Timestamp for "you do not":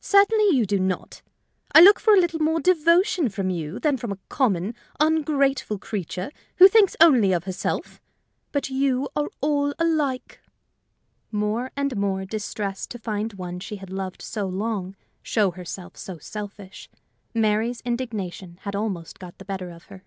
0.56-1.20